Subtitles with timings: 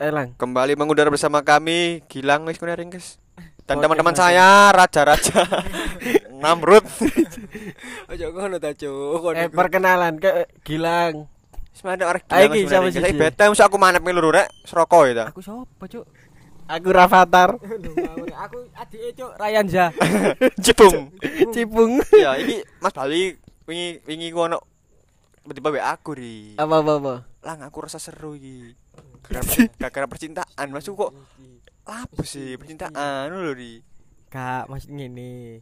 [0.00, 0.32] Eh lang.
[0.40, 3.20] Kembali mengudara bersama kami Gilang wis kuwi ring, guys.
[3.68, 5.44] Dan teman-teman saya raja-raja
[6.42, 6.80] Namrud.
[8.08, 9.36] Ojo ngono ta, Cuk.
[9.36, 11.28] Eh perkenalan ke Gilang.
[11.76, 12.80] Semangat orang Ayo, Gilang.
[12.80, 12.94] Kuwi ring.
[12.96, 13.04] siji?
[13.04, 15.24] Saya bete mesti aku manep ngeluru rek seroko ya ta.
[15.36, 16.08] Aku sapa, Cuk?
[16.64, 17.60] Aku Rafathar.
[18.48, 19.92] Aku adike, Cuk, Rayanza.
[20.64, 21.12] Cipung.
[21.52, 22.00] Cipung.
[22.16, 23.36] Ya, iki Mas Bali
[23.68, 24.64] wingi wingi ku ono
[25.44, 26.56] tiba-tiba aku ri.
[26.56, 27.14] Apa apa apa.
[27.44, 28.72] Lang aku rasa seru iki.
[29.22, 29.44] Gara-
[29.76, 31.12] Gara-gara percintaan, masuk kok
[31.84, 33.82] apa sih percintaan lho ri.
[34.28, 35.60] Kak, maksud ngene.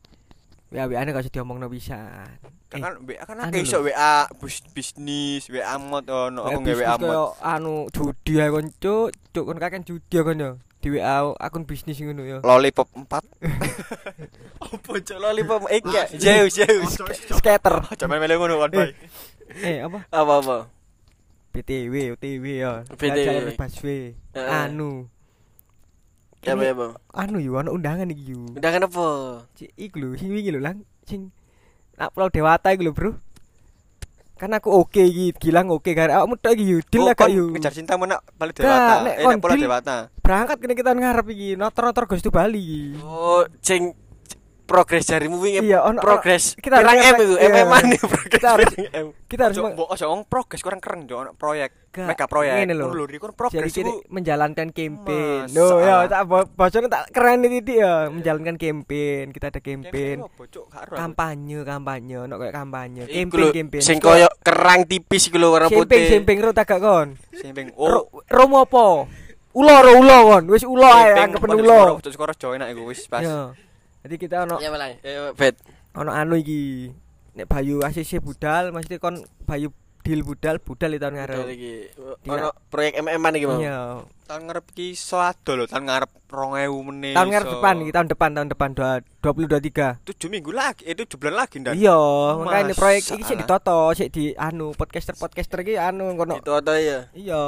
[0.69, 2.29] WA-WA-ne gak usah diomongno pisan.
[2.69, 6.75] Kan kan WA kan anu akeh iso WA bus bisnis, WA mod ono aku nge
[6.77, 7.41] WA mod.
[7.41, 9.09] anu judi ae kon, Cuk.
[9.33, 10.51] Cuk kon kakek judi kon yo.
[10.79, 12.39] Di WA akun bisnis ngono yo.
[12.45, 13.09] Lollipop 4.
[14.69, 16.21] Apa cok lollipop iki?
[16.21, 16.85] Jauh jauh.
[17.33, 17.75] Skater.
[17.97, 18.71] Coba melu ngono kan.
[19.59, 20.05] Eh, apa?
[20.13, 20.57] Apa apa.
[21.59, 22.73] BTW, OTW yo.
[22.95, 23.27] BTW.
[23.27, 24.15] Jalur busway.
[24.15, 24.47] Heeh.
[24.47, 25.11] Anu.
[26.47, 26.93] Ya apa ya, Bang?
[27.11, 28.47] Anu yo ono undangan iki yo.
[28.55, 29.07] Undangan apa?
[29.59, 31.35] Cik, iku lho, sing wingi lho lang, sing
[31.99, 33.11] nak Pulau Dewata iku lho, Bro.
[34.39, 36.15] Kan aku oke iki, Gilang oke kan.
[36.15, 37.51] Awakmu tok iki yo, deal Oh, lah kon yo.
[37.59, 39.03] Kejar cintamu nak balik dewata.
[39.19, 39.97] Eh nek dewata.
[40.23, 42.83] Berangkat kene kita ngarep iki, notor-notor Gustu Bali iki.
[43.03, 43.99] Oh, sing
[44.69, 45.65] progres jarimu wingi.
[45.65, 46.53] Iya, ono- progres.
[46.55, 47.49] kita Pirang M iku, iya.
[47.65, 48.29] MM nih progres.
[48.29, 49.07] Kita harus- M.
[49.25, 51.89] Kita harus mbok ojo ngomong progres kurang keren jo ono proyek.
[51.99, 52.63] Mega proyek.
[52.63, 52.87] ngene lho.
[52.87, 55.51] Lho, kon jadi progres iku menjalankan campaign.
[55.51, 59.33] Loh, ya tak bo- bocornya tak keren dia ya, menjalankan campaign.
[59.33, 60.23] Kita ada campaign.
[60.87, 63.03] Kampanye, kampanye, ono kayak kampanye.
[63.05, 63.83] Iku Campaign, lho, campaign.
[63.83, 66.07] Sing koyo kerang tipis iku lho warna campaign, putih.
[66.13, 67.09] campaign ro tak kon.
[67.75, 69.09] Ro, Oh, romo apa?
[69.51, 70.45] Ulo ro ulo kon.
[70.49, 71.99] Wis ulo ae anggap ulo.
[71.99, 73.25] Cok skoro jo enak iku wis pas.
[73.99, 74.95] Jadi kita ono Ya malah.
[75.01, 75.59] Ya bet.
[75.93, 76.93] ono anu iki.
[77.35, 81.45] Nek Bayu ACC budal, maksudnya kon Bayu deal budal, budal itu tahun ngarep.
[81.49, 81.75] iki.
[82.23, 82.33] Dina.
[82.35, 83.61] Ono proyek MM-an iki, Bang.
[83.61, 83.79] Iya.
[84.25, 87.15] Tahun ngarep ki iso ado lho, tahun ngarep 2000 menit.
[87.15, 90.01] Tahun ngarep depan iki, tahun depan, tahun depan 2023.
[90.03, 91.75] 7 minggu lagi, eh 7 bulan lagi ndan.
[91.77, 91.99] Iya,
[92.41, 92.77] makanya Masalah.
[92.77, 96.41] proyek iki sik ditoto, sik di anu podcaster-podcaster iki anu kono.
[96.41, 97.07] Itu ada ya.
[97.13, 97.45] Iya.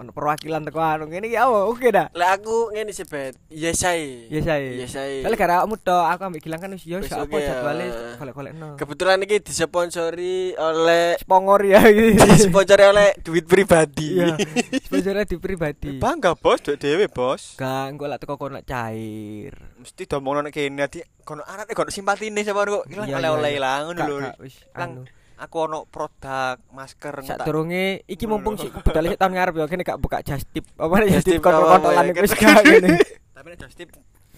[0.00, 1.68] Ono perwakilan teko anu ngene iki apa?
[1.68, 2.08] Oke dah.
[2.16, 3.36] Lah aku ngene sih, Bet.
[3.52, 4.32] Yes ae.
[4.32, 4.80] Yes ae.
[4.80, 5.20] Yes ae.
[5.20, 7.52] Soalnya gara awakmu tok, aku ambek Gilang kan wis yo Wis sak apa oke, ya.
[7.52, 7.84] jadwale
[8.16, 8.68] golek-golekno.
[8.80, 12.16] Kebetulan ini disponsori oleh Spongor ya iki.
[12.16, 14.16] disponsori oleh duit pribadi.
[14.16, 14.40] Iya.
[14.88, 16.00] Sponsornya di pribadi.
[16.00, 17.60] Bangga bos, duit dhewe bos.
[17.60, 19.52] Gak, engko lak teko kono cair.
[19.84, 22.88] Mesti domongno nek kene ati kono arek kono simpatine sama kok.
[22.88, 24.16] Ilang oleh-oleh lah ngono lho.
[24.40, 25.04] wis anu.
[25.40, 29.82] Aku ono produk masker Sak durunge iki mumpung sik budal sik tahun ngarep ya kene
[29.88, 30.68] gak buka just tip.
[30.76, 32.60] Apa just tip kontrol-kontrolan ya, wis kan.
[32.60, 32.88] gak ngene.
[33.36, 33.88] Tapi nek just tip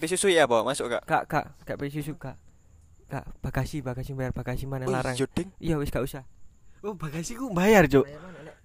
[0.07, 0.63] susu ya, Bo?
[0.63, 1.03] Masuk gak?
[1.07, 2.35] Gak, gak, gak susu gak.
[3.07, 5.15] Gak, bagasi, bagasi bayar bagasi mana larang.
[5.61, 6.23] iya, wis gak usah.
[6.83, 8.03] Oh, bagasi ku bayar, Cuk.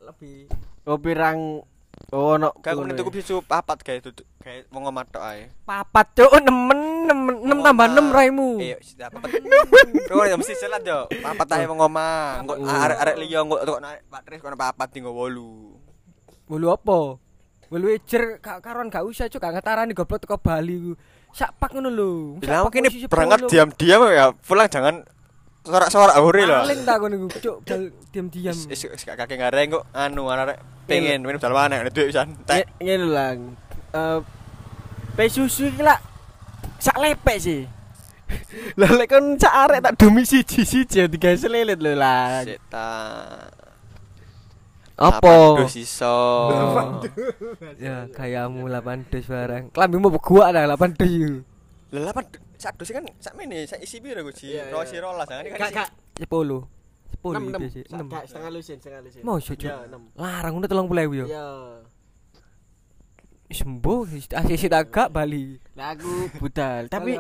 [0.03, 0.51] Lebih.
[0.89, 1.63] Oh, pirang
[2.15, 2.57] Oh, no.
[2.65, 5.53] Gak aku tuku susu papat kayak itu kayak mau ngomat tok ae.
[5.69, 8.51] Papat cuk nemen nemen 6 tambah 6 raimu.
[8.63, 9.29] Iya, sudah papat.
[10.09, 11.05] Kau ya mesti selat yo.
[11.21, 12.43] Papat ae mau ngomah.
[12.43, 16.49] Engko arek-arek liya engko tok naik baterai kono papat tinggo 8.
[16.49, 17.21] Bolu apa?
[17.69, 20.93] Bolu ejer gak karuan gak usah cuk gak ngetarani goblok teko Bali ku.
[21.29, 22.41] Sak pak ngono lho.
[22.41, 25.05] Ini posisi berangkat diam-diam ya, pulang jangan
[25.69, 26.65] sorak-sorak hore lho.
[26.65, 27.57] Paling tak ngono ku cuk
[28.09, 28.57] diam-diam.
[28.57, 30.57] Wis wis kakek gareng kok anu arek
[30.89, 32.33] pengen minum dalam mana nek duit pisan.
[32.81, 33.29] Ngene.
[33.93, 34.19] Eh
[35.13, 35.85] pe susu iki
[36.81, 37.63] sak lepek sih.
[38.81, 42.45] Lah lek kon sak arek tak dumi siji-siji tiga selilit lho lah.
[42.45, 43.53] Setan.
[44.99, 45.63] Apa?
[45.71, 46.51] Siso.
[47.79, 49.71] Ya kayamu 8 dus barang.
[49.71, 51.35] Klambimu begua dah 8 dus iku.
[51.95, 52.11] Lah
[52.59, 54.43] sak dos kan sak mene sak isi piro Gus?
[54.43, 54.75] Iya, iya.
[54.75, 55.91] Rosi rolas kan ini kan Gak gak
[56.27, 56.27] 10.
[56.29, 57.79] 10 enam enam biasa.
[57.89, 58.13] 6.
[58.13, 59.23] Gak, setengah lusin setengah lusin.
[59.25, 59.71] Mosok, Cuk?
[59.71, 60.03] Ya, enam.
[60.19, 61.27] Larang udah 30.000 yo.
[61.27, 61.49] Iya.
[63.49, 65.57] Sembuh asisi tagak Bali.
[65.73, 67.17] Lah aku budal, tapi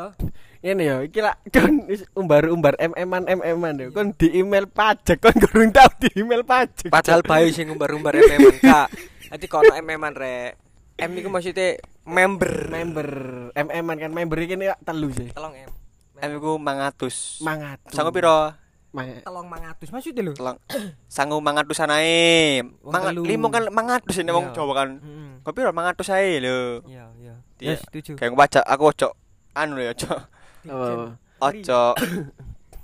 [0.60, 3.88] ngene ya, iki lak kon wis umbar-umbar MM-an MM-an yo.
[3.97, 6.93] Kon di email pajak kon gurung tau di email pajak.
[6.93, 8.93] Padahal bayu sing ngumbar-ngumbar MM kak.
[9.32, 10.67] Nanti kono MM-an rek.
[10.98, 12.67] M iku maksudnya member.
[12.69, 13.08] member
[13.55, 15.31] MM-an kan member iki nek telu sih.
[15.31, 15.70] Telong M.
[16.19, 17.38] Em iku 500.
[17.40, 17.78] Mangat.
[17.88, 18.50] Sanggup piro?
[18.88, 20.32] Mang- Telong 500 maksudnya lho.
[20.34, 20.58] Telung.
[21.06, 22.67] Sanggup 500 anae.
[22.67, 23.22] Telu.
[23.22, 24.55] limo kan 500 ini wong Iya.
[24.58, 24.88] Jawa kan.
[24.99, 25.31] Heeh.
[25.40, 26.58] Kok piro 500 ae lho.
[26.84, 27.34] Iya, iya.
[27.58, 27.69] Iya.
[27.69, 28.11] Ya setuju.
[28.19, 29.08] Kayak pajak aku ojo
[29.55, 30.11] anu ya ojo.
[30.67, 31.14] Apa?
[31.38, 31.82] Ojo.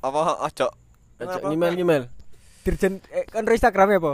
[0.00, 0.66] Apa ojo?
[1.50, 2.04] Email email.
[2.62, 4.12] Dirjen eh kan Instagramnya apa?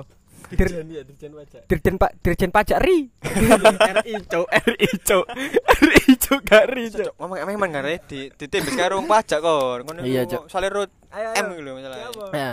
[0.51, 1.63] Dir, iya, dirjen pajak.
[1.71, 3.07] dirjen Pak Dirjen Pajak Ri.
[4.03, 5.25] RI cok, RI cok.
[5.79, 7.13] RI cok gak RI cok.
[7.23, 9.87] Ngomong emang emang kan di di tim karo wong pajak kon.
[9.87, 10.51] Ngono Iya, Cok.
[10.51, 11.99] Soale root M lho masalah.
[12.35, 12.53] Ya.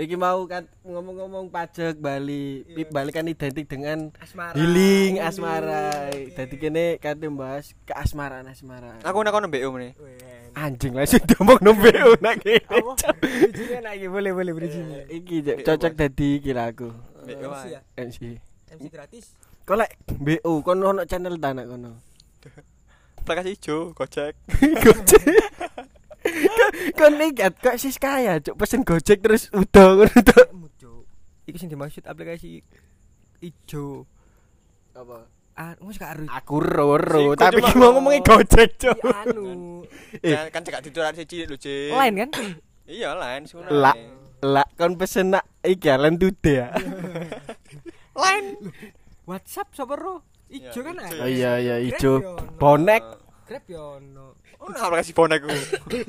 [0.00, 2.88] Iki mau kan ngomong-ngomong pajak Bali, Iya.
[2.88, 4.56] Bali kan identik dengan Asmara.
[4.56, 6.08] healing asmara.
[6.12, 9.00] Dadi kene kate bahas keasmaraan asmara.
[9.00, 9.96] Aku nak kono BO meneh.
[10.50, 13.14] anjing langsung diomong nombe nak Apa?
[13.22, 14.86] Bridging lagi boleh boleh bridging.
[15.06, 16.90] Iki Cok, cocok dadi kira aku.
[17.38, 17.80] BO MC ya?
[17.94, 18.20] MC.
[18.74, 19.24] MC gratis.
[19.62, 21.92] Kok lek BO kon ono channel ta nak kono.
[23.20, 24.34] Aplikasi ijo, Gojek.
[24.84, 25.22] Gojek.
[26.96, 30.48] Kon lihat kok sis kaya cuk pesen Gojek terus udah ngono tok.
[30.50, 31.06] Muncul.
[31.46, 32.64] Iku sing dimaksud aplikasi
[33.44, 34.08] ijo.
[34.96, 35.28] Apa?
[35.54, 36.24] Ah, wis gak aru.
[36.32, 38.98] Aku roro, Siku tapi cuma ki mau ngomongin Gojek cuk.
[39.04, 39.84] Anu.
[40.24, 40.32] Eh.
[40.34, 41.92] Kan kan cekak dituran siji lho, Cik.
[41.92, 42.30] Lain kan?
[42.88, 43.70] Iya, lain sing ngono.
[44.40, 46.72] Lah, lah kon pesen nak iki lan tude ya.
[48.16, 48.72] Lain.
[49.28, 50.24] WhatsApp sapa ro?
[50.50, 50.94] Ijo Ya, kan.
[51.22, 52.40] Oh iya iya ijo.
[52.58, 53.04] Bonek.
[53.46, 54.34] Grab yo ono.
[54.60, 55.48] Oh, nah, aplikasi bonek ku.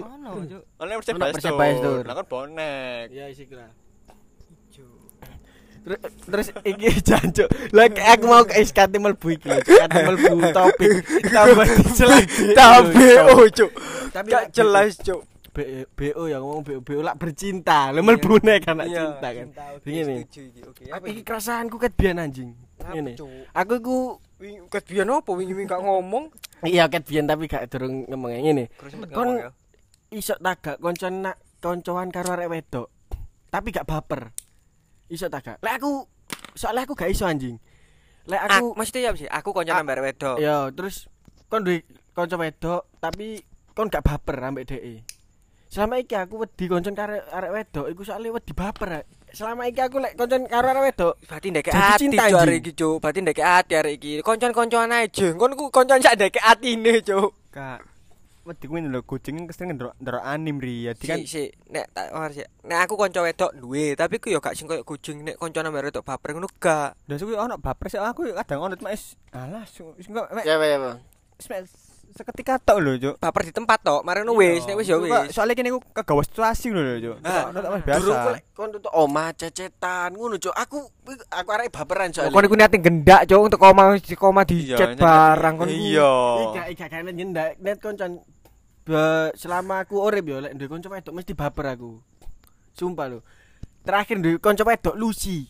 [0.03, 0.63] Ono, Cuk.
[0.81, 2.03] Ono Persebaya Store.
[2.03, 3.13] Lah kan bonek.
[3.13, 3.69] Iya isi kira.
[4.67, 4.85] Ijo.
[5.81, 7.49] Terus, terus iki jancuk.
[7.73, 9.49] Lah kayak aku mau ke iskate mlebu iki.
[9.49, 10.91] Kate mlebu topik.
[11.29, 12.25] Tambah jelas.
[12.91, 13.71] BO, Cuk.
[14.11, 15.30] Tapi Gak jelas, Cuk.
[15.51, 17.91] BO ya ngomong BO BO lak bercinta.
[17.91, 19.45] Lah mlebu nek kan Iya, cinta kan.
[19.51, 20.15] cinta, Begini.
[20.23, 20.63] setuju
[21.05, 22.55] iki, kerasaanku ket biyen anjing.
[22.79, 23.19] Ngene.
[23.51, 23.97] Aku iku
[24.71, 26.31] ket biyen opo wingi-wingi gak ngomong?
[26.63, 28.71] iya ket biyen tapi gak durung ngomong ngene.
[29.11, 29.43] Kon-.
[30.11, 32.87] Iso tagak koncoan nak koncoan karo arek wedok.
[33.47, 34.31] Tapi gak baper.
[35.07, 35.59] Iso tagak.
[35.59, 36.07] Lek aku
[36.55, 37.59] soalnya aku gak iso anjing.
[38.23, 40.37] Lek Aku aku maksudnya ya sih, aku konco Ah, nambah wedok.
[40.39, 41.11] Ya, terus
[41.51, 43.43] kon duwe kanca wedok tapi
[43.75, 45.03] kon gak baper ambek dhek.
[45.71, 49.07] Selama iki aku wedi koncon karo arek wedok iku soalnya wedi baper.
[49.31, 52.99] Selama iki aku lek koncon karo arek wedok Berarti ndek ati cuk arek iki cuk.
[52.99, 54.11] Berarti ndek ati arek iki.
[54.19, 55.39] Koncon-koncoan ae jeng.
[55.39, 57.31] Kon ku koncon sak ndek atine cuk.
[57.55, 57.87] Kak.
[58.43, 60.91] Wedi kuwi lho kucing keseringan ndelok ndelok anim ri.
[60.91, 62.43] Jadi kan Si, si, nek tak war sih.
[62.67, 65.87] Nek aku konco wedok duwe, tapi ku yo gak sing koyo kucing nek konco nambah
[65.87, 66.99] wedok baper ngono gak.
[67.07, 69.63] Lah suku ono baper sih aku kadang ono cuma is alah
[69.95, 70.99] wis enggak mek apa?
[71.39, 71.63] wis mek
[72.11, 73.15] seketika tok lho, Cuk.
[73.17, 75.31] Baper di tempat tok, mari ngono wis, nek wis Kok- wis.
[75.31, 77.17] Soalnya kene aku kegawa situasi lho, Cuk.
[77.21, 78.01] Ah, Durung biasa.
[78.01, 80.53] ku lek kon tutuk omah cecetan ngono cuk.
[80.53, 80.77] Aku
[81.27, 82.29] aku arek baperan soalnya.
[82.29, 85.03] Kon iku niate gendak cuk untuk koma koma di Iya, chat nyendak.
[85.03, 85.67] barang kon.
[85.67, 86.11] Iya.
[86.43, 88.21] Ika ika kene nyendak net koncon
[88.81, 92.01] Be- selama aku urip yo lek duwe kanca wedok mesti baper aku.
[92.73, 93.19] Sumpah lho.
[93.81, 95.45] Terakhir duwe kanca wedok Lucy.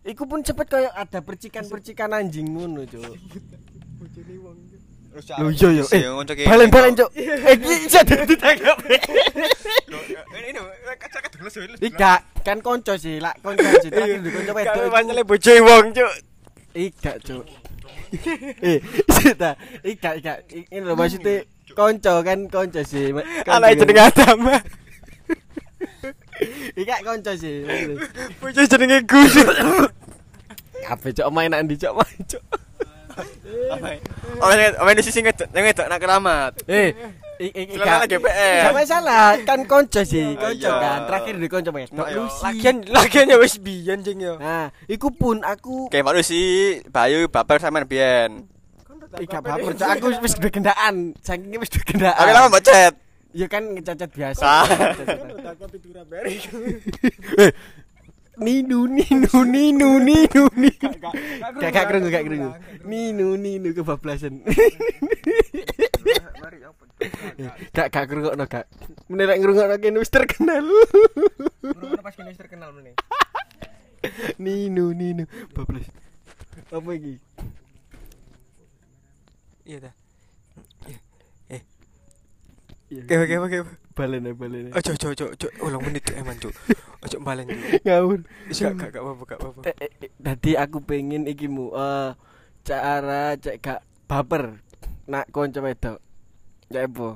[0.00, 3.04] Iku pun cepet kayak ada percikan-percikan anjing ngono, Cuk.
[4.00, 5.84] Lho iya yo.
[5.90, 6.06] Eh,
[6.46, 7.10] balen-balen, Cuk.
[7.18, 8.78] Eh, iki iso ditangkap.
[10.38, 10.54] Ini
[10.96, 11.62] kaca kedeles yo.
[11.82, 12.12] Ika
[12.46, 13.90] kan kanca sih, lak kanca sih.
[13.90, 14.70] Terakhir duwe kanca wedok.
[14.72, 16.12] Kau iku- pancele bojo wong, Cuk.
[16.78, 17.42] Ika, Cuk.
[18.70, 18.78] eh,
[19.18, 19.50] sita.
[19.82, 20.34] Ika, ika.
[20.46, 21.42] Ini lho maksudnya
[21.74, 23.10] kanca kan kanca sih.
[23.10, 23.78] Kanca Anak kan.
[23.82, 24.38] jenenge Adam.
[26.80, 27.66] Ika kanca sih.
[27.66, 28.06] maksudnya.
[28.38, 29.34] Bojo jenenge Gus.
[30.86, 32.42] Kabeh cok main nang ndi cok main cok.
[34.40, 34.48] Oh,
[34.82, 36.52] main di sisi ngedok, nang ngedok nak keramat.
[36.64, 36.88] Eh,
[37.38, 38.00] i- i- Silakan ika.
[38.00, 38.62] lagi GPR.
[38.62, 40.72] Gak masalah, kan kanca sih, Oh, kanca iya.
[40.76, 40.98] kan.
[41.06, 42.20] Terakhir di kanca wedok Ayo.
[42.24, 42.40] Lucy.
[42.42, 44.34] Lagian lagian ya wis biyen jeng yo.
[44.36, 48.44] Nah, iku pun aku Kayak malu sih, Bayu baper sama Bian.
[49.12, 49.88] Ika baper cok.
[49.90, 51.16] Aku wis duwe gendaan.
[51.18, 52.14] Saking wis duwe gendaan.
[52.14, 52.94] Oke lama mbok chat.
[53.30, 54.42] Ya kan ngecacat biasa.
[54.42, 54.66] Ah.
[57.40, 57.50] Eh,
[58.40, 60.88] Ninu ninu ninu ninu ninu.
[61.60, 62.50] Gak gak kerungu gak kerungu.
[62.88, 64.40] Ninu ninu kebablasan.
[67.76, 68.64] Gak gak kerungokno gak.
[69.12, 70.64] Menelak ngrungokno kene wis terkenal.
[72.00, 72.96] Pas kene terkenal meneh.
[74.40, 75.84] Ninu ninu bablas.
[76.72, 77.20] Apa iki?
[79.68, 79.99] Iya ta.
[82.90, 83.06] Iya.
[83.06, 83.58] Oke oke oke.
[83.94, 84.74] Balen ya balen.
[84.74, 86.50] Ojo ojo ojo ojo ulang menit Cuk, emang cuk.
[87.06, 87.62] Ojo balen cuk.
[87.86, 88.20] Ngawur.
[88.50, 89.60] Wis gak gak gak apa-apa gak apa-apa.
[89.70, 92.18] Eh, eh, eh, Tadi aku pengen iki mu eh
[92.66, 93.80] cara cek gak
[94.10, 94.58] baper
[95.06, 96.02] nak kanca wedok.
[96.66, 97.08] Ya apa?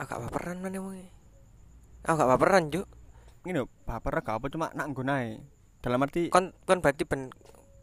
[0.00, 1.04] Aku gak baperan mana wong.
[2.08, 2.88] Aku gak baperan cuk.
[3.44, 5.36] Ini lho, baper gak apa cuma nak nggonae.
[5.84, 7.28] Dalam arti Kon kon berarti ben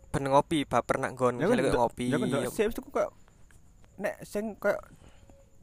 [0.10, 2.10] ben ngopi baper nak nggon ngopi.
[2.10, 3.14] Ya kan wis tuku koyo
[4.02, 4.78] nek sing koyo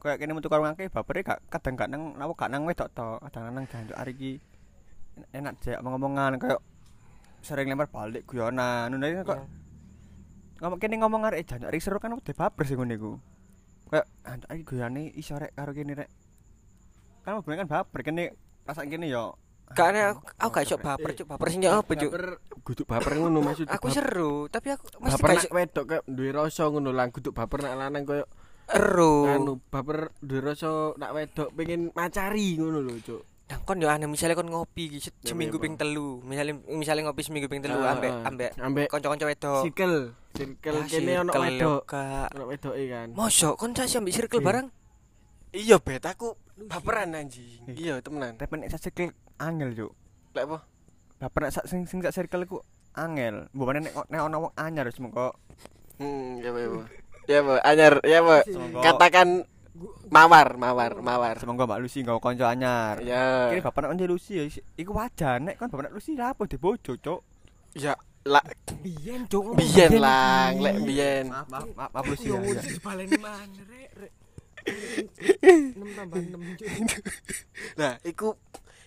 [0.04, 3.16] koyo kene metu karo ngake bapere gak kadang gak nang apa gak nang wedok to,
[3.24, 4.32] kadang nang jancuk hari iki
[5.32, 6.60] enak jek ngomong-ngomongan koyo
[7.40, 8.92] sering lempar balik guyonan.
[8.92, 9.40] Ngono iki kok
[10.60, 13.16] ngomong kene ngomong arek jancuk arek seru kan udah baper sih ngene iku.
[13.88, 16.10] Koyo jancuk iki guyone iso rek karo kene rek.
[17.24, 18.36] Kan hubungan kan baper kene
[18.68, 21.24] pasak kene yo Gak aneh, aku, aku gak iso baper cuk.
[21.24, 22.12] Baper sing ya apa cuk?
[22.12, 22.26] Baper
[22.60, 23.64] kudu baper ngono maksud.
[23.72, 27.32] Aku seru, tapi aku mesti baper gak nak wedok kayak duwe rasa ngono lah kudu
[27.32, 28.28] baper nak lanang koyo
[28.70, 29.28] ero.
[29.28, 33.22] anu baper rasa nak wedok pengen macari ngono lho, Cuk.
[33.44, 36.24] Nah, kon yo aneh misale kon ngopi iki seminggu ping telu.
[36.24, 38.28] Misale misale ngopi seminggu ping telu Ah, ambek ah.
[38.32, 39.62] ambek ambek kanca-kanca wedok.
[39.68, 39.96] circle
[40.32, 41.82] circle Lah, kene ono wedok
[42.34, 44.48] ono wedoke kan Mosok kon sasi ambek circle Iya.
[44.48, 44.66] bareng?
[45.54, 46.34] iya bet aku
[46.66, 49.92] baperan anjing iya temenan Tapi nek sak circle angel, Cuk.
[50.34, 50.58] lek apa
[51.20, 52.58] Baper nek sak sing sing sak circle iku
[52.96, 53.46] angel.
[53.54, 55.36] Mbok nek nek ono wong anyar wis mengko
[56.00, 56.88] hmm ya apa
[57.24, 58.80] ya apa anyar ya Semongko.
[58.80, 59.28] katakan
[60.08, 63.02] mawar mawar mawar Semoga Mbak Lucy nggawa kanca anyar.
[63.02, 64.44] ya Kene bapak nek Lucy ya
[64.76, 67.20] iku wajar nek kon bapak nek Lucy apa dibojo, Cuk.
[67.74, 68.44] ya lah
[68.80, 69.56] Biyen, Cuk.
[69.58, 72.38] biyen lang lek biyen Maaf, maaf, maaf, maaf Lucy ya.
[72.38, 72.62] ya.
[72.80, 74.12] baleni mana rek rek.
[74.64, 76.68] 6 tambah 6 Cuk.
[77.76, 78.32] Nah, iku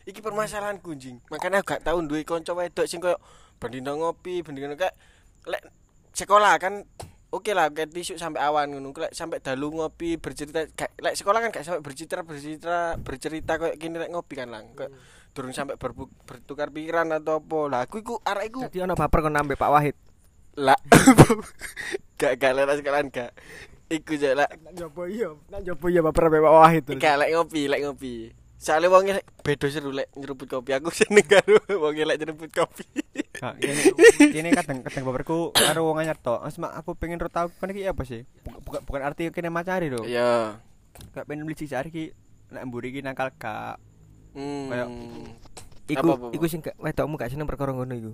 [0.08, 1.20] iki permasalahan kunjing.
[1.27, 3.20] Makanya aku gak tau duwe kanca wedok sing koyo
[3.60, 4.96] bendina ngopi, bendina kayak
[5.46, 5.62] lek
[6.13, 6.82] sekolah kan
[7.38, 8.89] oke lah kayak tisu sampai awan ngono.
[8.98, 13.74] Lek sampai dalu ngopi bercerita gak, lek sekolah kan gak sampai bercerita bercerita bercerita koyo
[13.77, 14.74] gini lek ngopi kan lang.
[14.74, 14.91] Kayak
[15.38, 17.60] durung sampai berbu- bertukar pikiran atau apa.
[17.70, 19.96] Lah aku iku arek iku Dadi ono baper kon ambek Pak Wahid.
[20.58, 20.74] lah
[22.20, 23.32] gak gak lek sekolahan gak.
[23.88, 26.84] Iku jek lek Nak jopo iya, nak jopo iya baper Pak Wahid.
[26.98, 28.34] Gak lek ngopi, lek ngopi.
[28.58, 30.74] Soalnya wongnya beda seru lek nyeruput kopi.
[30.74, 32.84] Aku seneng karo wongnya lek nyeruput kopi.
[33.38, 33.82] Kak, kene
[34.34, 36.41] kene kadang kadang baperku karo wong anyar tok.
[36.41, 38.25] Mas mak aku pengen ro tau kon iki apa sih?
[38.65, 40.01] Bukan bukan, arti kene macari lho.
[40.03, 40.58] Iya.
[41.13, 42.03] Gak pengen beli sari iki
[42.50, 43.77] nek mburi iki nakal gak.
[44.34, 44.67] Hmm.
[44.67, 44.91] Kayak-
[45.88, 46.36] Iku Apa, apa, apa?
[46.36, 48.12] iku sing wedokmu gak seneng perkara ngono iku.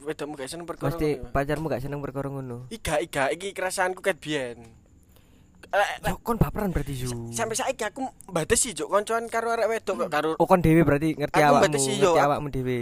[0.00, 0.88] Wedokmu gak seneng perkara.
[0.88, 1.28] Pasti ngono.
[1.28, 2.56] pacarmu gak seneng perkara ngono.
[2.70, 4.64] Iga iga iki kerasaanku ket biyen.
[6.00, 7.34] Yo kon baperan berarti Zu.
[7.34, 8.00] Sampai saiki aku
[8.30, 11.74] mbatesi juk koncoan karo arek wedok kok karo Oh kon dhewe berarti ngerti Aku awakmu,
[11.74, 11.90] yo.
[11.90, 12.80] ngerti awakmu dhewe.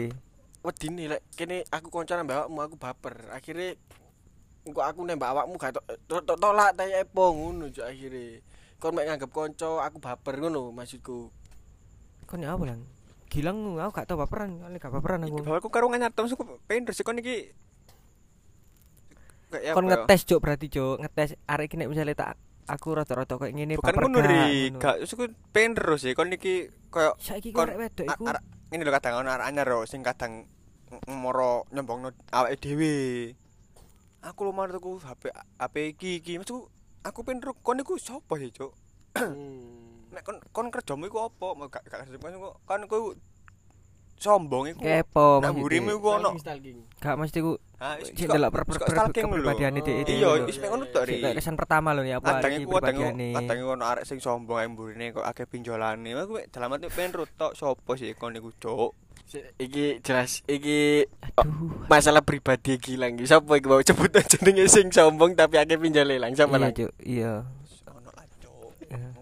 [0.64, 3.28] Wedine lek kene aku koncoan ambek awakmu aku baper.
[3.30, 3.76] Akhire
[4.64, 5.76] engko aku nembak awakmu gak
[6.08, 8.40] tolak ta epo ngono juk akhire.
[8.80, 11.28] Kon mek nganggep kanca aku baper ngono maksudku.
[12.24, 12.80] Kon ya apa lang?
[13.28, 15.44] Gilang aku gak tau baperan, kali gak baperan aku.
[15.44, 17.52] Baperku karo wong anyar tok aku pengen terus kon iki
[19.52, 19.90] Kayak Kon ya?
[19.94, 23.86] ngetes cuk berarti cuk, ngetes arek iki nek misale tak aku rata-rata koyo ngene Bukan
[23.86, 24.80] baper ngono ri, ngono.
[24.80, 28.46] gak terus aku pengen terus sih kon iki koyo Saiki kon- kok wedok iku arek-
[28.72, 30.53] ini lho kadang ono arek anyar sing kadang ng-
[31.08, 32.94] moro nyombongno awake dhewe.
[34.24, 35.28] Aku lu mar tuku HP
[35.60, 36.70] HP iki iki maksudku
[37.04, 38.72] aku pengen ro kon iku sapa sih, Cuk?
[39.14, 40.08] Hmm.
[40.14, 41.68] Nek kon kon kerjamu iku apa?
[41.68, 42.32] Gak gak kerja kon
[42.64, 42.98] kon iku
[44.14, 44.80] sombong iku.
[44.80, 45.58] kepo maksudnya.
[45.58, 46.30] mburimu iku ono.
[47.02, 49.32] Gak mesti ku Ha, wis sing delok per wis per kok per stalking lho.
[49.36, 50.12] kepribadiane dhek iki.
[50.16, 53.28] Iya, wis mek ngono tok kayak kesan pertama lho ya apa iki kepribadiane.
[53.36, 56.16] kadang iku ono arek sing sombong ae mburine kok akeh pinjolane.
[56.16, 58.96] Aku mek dalam ati pengen ro tok sapa sih kon iku, Cuk?
[59.56, 61.88] Iki jelas iki Aduh.
[61.88, 62.94] masalah pribadi iki.
[63.24, 66.30] Sapa iki mau sebut jenenge sing sombong tapi akeh pinjole lang.
[66.32, 66.70] Sapa Iya, lang?
[66.70, 66.92] Cuk.
[67.00, 67.32] Iya.
[67.90, 68.70] Ono lah, Cuk.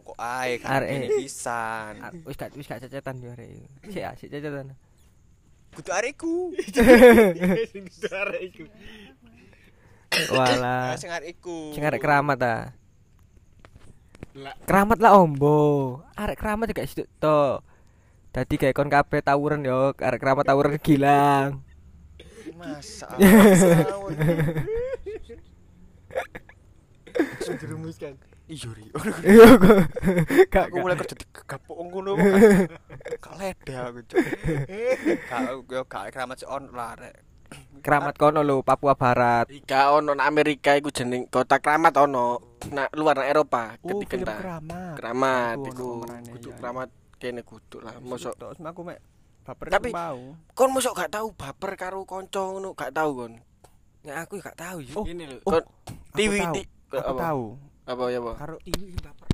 [0.05, 1.93] Kok ae kan pisan.
[1.99, 3.67] Ah, Wis gak wis gak cecetan yo arek iku.
[3.89, 4.75] Sik ah, sik cecetan.
[5.73, 6.53] Kudu arekku.
[7.73, 8.65] Sing arek iku.
[10.29, 10.93] Walah.
[10.93, 11.73] Ah, sing arek iku.
[11.73, 12.57] Sing arek keramat ta.
[14.33, 14.53] Lah.
[14.65, 16.01] Keramat lah ombo.
[16.13, 17.65] Arek keramat juga situ to.
[18.33, 21.61] Dadi kayak kon kabeh tawuran yo, arek keramat tawuran gilang.
[22.57, 23.13] Masa.
[27.45, 28.17] Sing dirumuskan.
[28.49, 28.89] Iya ri.
[29.25, 29.49] Iya
[30.65, 32.17] Aku mulai kerja di gapuk ngono.
[33.21, 34.25] Gak lede aku, Cuk.
[35.29, 37.17] Gak yo gak keramat si on lah rek.
[37.85, 39.53] keramat kono lho Papua Barat.
[39.53, 42.57] Ika ono nang Amerika iku jeneng kota Kramat ono.
[42.73, 44.41] Nah, luar nang Eropa Oh, ketika
[44.97, 45.61] keramat.
[45.61, 46.01] Ono iku
[46.33, 46.89] kudu iya.
[47.23, 47.95] Kene kudu lah.
[48.03, 48.99] Mosok sama aku mek
[49.47, 50.35] baper Tapi- mau.
[50.55, 53.33] kon mosok gak tahu baper karo kanca ngono, gak tahu kon.
[54.03, 54.99] Ya aku gak tahu yo.
[54.99, 55.39] Oh, Ini lho.
[55.47, 56.55] oh, Kon Aku tiwi tahu.
[56.55, 57.21] ti Aku apa?
[57.23, 57.45] tahu.
[57.83, 58.33] Apa ya, apa?
[58.35, 59.29] Karo Tiwi sing baper.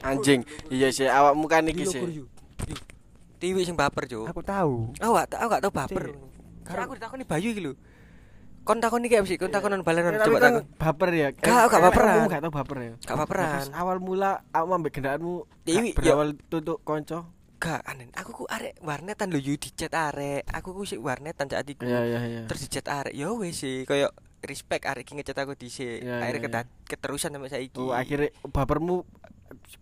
[0.00, 0.40] Anjing.
[0.70, 1.98] Iya sih awakmu kan iki sih.
[3.38, 4.30] Tiwi sing baper, Cuk.
[4.30, 4.94] aku tahu.
[4.96, 6.04] Aku gak aku gak tau baper.
[6.62, 7.74] Karena aku ditakoni Bayu iki lho.
[8.60, 9.36] Kon takoni iki sih?
[9.40, 10.64] Kon takonan balenan Tapi coba kan takon.
[10.76, 11.28] baper ya.
[11.32, 12.16] Gak, gak baperan.
[12.28, 12.92] Gak tahu baper ya.
[13.00, 13.48] Gak baperan.
[13.48, 15.18] Pas awal mula awakmu ambek gak
[15.96, 17.24] berawal tutuk kanca.
[17.60, 18.08] Gak aneh.
[18.16, 20.48] Aku ku arek warnetan lho yu dicet arek.
[20.48, 21.84] Aku ku sik warnetan saat iku.
[21.84, 22.40] Iya iya iya.
[22.48, 23.12] Terus dicet arek.
[23.12, 26.00] Ya wis sih koyo respect arek iki ngecet aku dhisik.
[26.00, 27.76] Iya, Akhirnya iya, keterusan sampai saiki.
[27.76, 29.04] Oh, akhirnya bapermu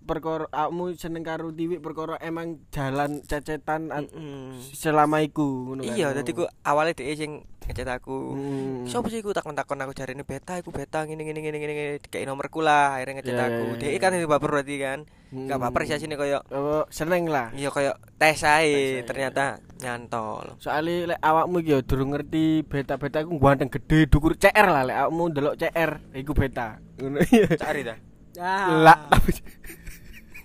[0.01, 4.57] perkara awakmu seneng karo Tiwi perkara emang jalan cecetan an- Mm-mm.
[4.73, 5.95] selama iku ngono kan.
[5.95, 7.33] Iya, dadi ku awalnya dhek sing
[7.63, 8.33] ngecet aku.
[8.33, 8.85] Hmm.
[8.85, 12.59] Sopo sih ku takon-takon aku jarine beta iku beta ngene ngene ngene ngene dikei nomorku
[12.59, 13.65] lah akhirnya ngecet Iya, aku.
[13.67, 13.99] iya, Dhek iya.
[13.99, 14.99] kan yang baper berarti kan.
[15.29, 15.65] Gak Hmm.
[15.67, 17.53] baper sih sini koyo Apa seneng lah.
[17.53, 20.57] iya koyo tes ae ternyata nyantol.
[20.57, 24.97] Soale lek awakmu iki ya durung ngerti beta-beta iku ganteng gede dukur CR lah lek
[24.99, 26.81] awakmu ndelok CR iku beta.
[26.97, 27.53] Ngono iya.
[27.53, 27.99] Cari dah.
[28.39, 29.31] Lah, tapi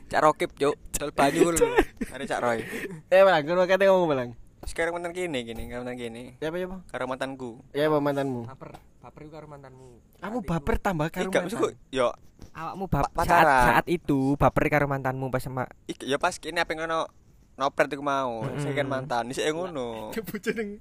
[0.10, 0.76] Cak rokip, Cuk.
[0.94, 1.66] Dol banyu lho.
[2.10, 2.62] Hari Cak Roy.
[3.10, 4.30] Eh, Bang, kono kate ngomong, Bang.
[4.64, 6.24] Sekarang mantan gini gini, sekarang mantan gini.
[6.38, 6.82] Ya apa ya, Bang?
[6.86, 7.52] Karo mantanku.
[7.74, 8.46] Ya apa mantanmu?
[8.46, 9.90] Baper, baper iku karo mantanmu.
[10.22, 11.76] Kamu baper tambah karo mantan.
[11.90, 12.14] yo
[12.54, 16.62] Awakmu bap Pa- saat, saat itu baper karo mantanmu pas sama iki ya pas kene
[16.62, 17.10] apa ngono
[17.58, 18.46] nopret iku mau.
[18.62, 19.88] Saya kan mantan, sik ngono.
[20.16, 20.78] Kebujeneng.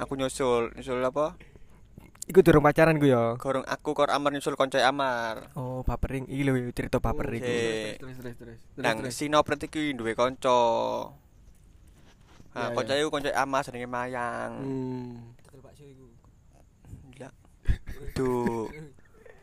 [0.00, 1.36] Aku nyusul, nyusul apa?
[2.26, 3.38] Iku durung pacaran ku ya.
[3.38, 5.54] Gorong aku kor Amar nyusul konco Amar.
[5.54, 7.46] Oh, bapering iki lho cerita baper iku.
[7.46, 8.02] Oke.
[8.02, 8.58] Terus terus terus.
[8.74, 10.58] Nang si nopret iki duwe konco.
[12.50, 12.74] Ya, Nah, ya.
[12.74, 14.52] konco iku konco Amar jenenge Mayang.
[14.58, 15.10] Hmm.
[15.38, 16.06] Tekel bakso iku.
[17.14, 17.30] Gila.
[18.12, 18.66] Duh.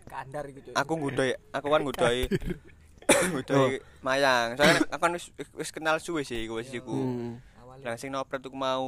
[0.03, 0.73] Kandar iku, Cuk.
[0.77, 2.21] aku ngudoi aku kan ngudoi
[3.33, 7.41] ngudoi mayang soalnya aku kan wis, wis kenal suwe sih iku wis iku Hmm.
[7.81, 8.85] Lah sing nopret iku mau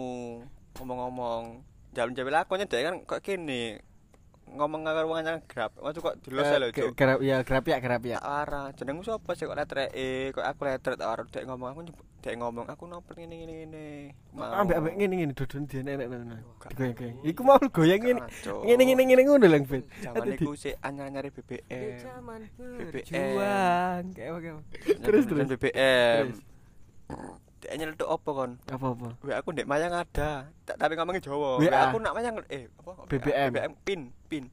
[0.77, 3.79] ngomong-ngomong jalan-jalan lakonnya dhek kan kok kene
[4.45, 7.65] ngomong karo wong anyar grab waktu kok dilos Eh, lho ge- cuk Gerap ya, gerap
[7.65, 8.17] ya, gerap ya.
[8.21, 11.81] arah jenengmu sapa sih kok letreke kok aku letret tak arah dhek ngomong aku
[12.21, 13.85] dhek ngomong aku nopret ngene ngene ngene
[14.37, 16.41] Ambek ambek ngene ngene dodon dia enek enek.
[16.67, 17.17] Digoyang-goyang.
[17.23, 18.21] Iku mau goyang ngene.
[18.65, 19.83] Ngene ngene ngene ngono lang, Bet.
[19.99, 22.89] Zaman iku sik anyar-anyare BBM zaman BBM.
[22.91, 24.03] berjuang.
[24.13, 24.55] Kayak apa kayak.
[25.01, 25.47] Terus, terus.
[25.47, 26.25] BBM
[27.65, 29.07] Dhek nyeletuk apa kon Apa-apa?
[29.19, 31.57] WA aku ndek Mayang ada, Ta- tapi ngomongnya Jawa.
[31.57, 31.65] WA.
[31.65, 33.09] WA aku nak Mayang eh apa?
[33.09, 33.49] BBM.
[33.51, 34.45] BBM pin, pin.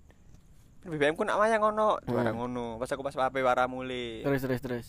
[0.83, 2.09] BBM ku nak Mayang ngono, Hmm.
[2.11, 2.67] barang ngono.
[2.77, 4.25] Pas aku pas ape wara mule.
[4.25, 4.87] Terus terus terus.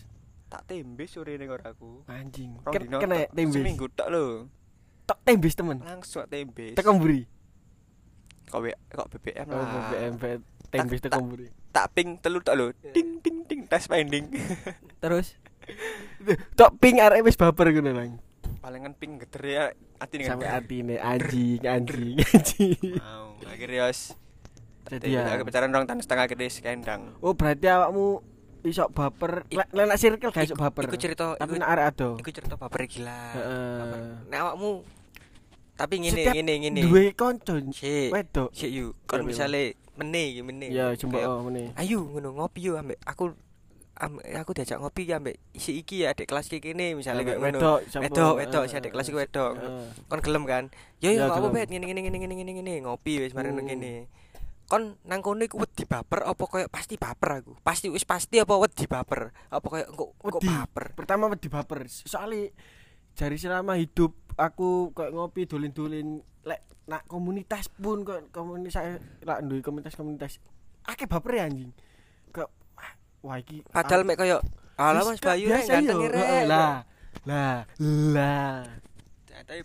[0.47, 2.07] Tak tembes sore ning ora aku.
[2.07, 2.55] Anjing.
[2.63, 3.59] Kena tembes.
[3.59, 4.47] Seminggu tok lho.
[5.03, 5.77] Tok tembes temen.
[5.77, 6.73] Langsung tak tembes.
[6.73, 7.27] Tekan mburi.
[8.47, 9.67] Kok WA kok BBM Oh, lah.
[9.67, 10.13] BBM
[10.71, 11.51] tembes Tak- tekan mburi.
[11.69, 12.65] Tak ping telu tok lho.
[12.89, 14.31] Ding ding ding tes pending.
[14.97, 15.35] Terus
[16.55, 18.11] Tok ping arek wis baper ngono lang.
[18.63, 19.63] Palingan ping geter ya
[19.99, 22.99] ati ning Sampai atine anjing anjing anjing.
[22.99, 24.15] Mau, akhirnya yos.
[24.83, 25.39] Jadi ya.
[25.39, 27.15] pacaran rong tahun setengah gede skendang.
[27.23, 28.19] Oh berarti awakmu
[28.63, 29.47] iso baper.
[29.51, 30.87] Lek circle gak iso baper.
[30.87, 32.09] Iku cerita Tapi nak arek ado.
[32.19, 33.19] iku cerita baper gila.
[33.35, 34.07] Heeh.
[34.27, 34.71] Nek awakmu
[35.73, 36.81] tapi ngene ngene ngene.
[36.85, 37.57] Duwe kanca
[38.13, 38.49] wedok.
[38.53, 38.93] Sik yu.
[39.09, 40.67] Kon misale mene iki mene.
[40.69, 41.49] Ya coba oh.
[41.79, 43.33] Ayo ngono ngopi yo ambek aku
[44.11, 47.59] aku diajak ngopi ya ambek si iki ya adik kelas iki kene misale kayak ngono.
[47.59, 47.79] wedok?
[48.01, 49.51] Wedok, wedok, si adik kelas iku eh, wedok.
[50.09, 50.63] Kon gelem kan?
[50.99, 51.51] Ya apa gelem.
[51.53, 53.63] bet ngene ngene ngene ngene ngene ngene ngopi wis mari Hmm.
[53.63, 54.11] ngene.
[54.65, 57.53] Kon nang kono iku wedi baper apa koyo pasti baper aku.
[57.61, 59.29] Pasti wis pasti apa wedi baper.
[59.51, 60.85] Apa koyo kok kok baper.
[60.97, 61.85] Pertama wedi baper.
[61.87, 62.49] Soalnya
[63.13, 68.99] jari selama hidup aku kayak ngopi dolin-dolin lek nak komunitas pun kok komunitas
[69.45, 70.41] duwe komunitas-komunitas
[70.89, 71.71] akeh baper ya anjing.
[73.23, 74.37] Wah, iki Padahal mek koyo
[74.75, 76.07] Alah Mas Bayu nek ganteng yo.
[76.07, 76.17] rek.
[76.17, 76.83] Heeh, Lah.
[77.23, 78.65] Lah, lah.
[79.39, 79.63] tapi